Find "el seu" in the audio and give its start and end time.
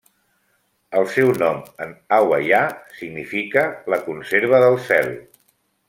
0.99-1.29